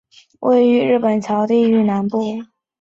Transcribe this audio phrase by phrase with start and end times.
[0.39, 2.19] 位于日本桥地域南部。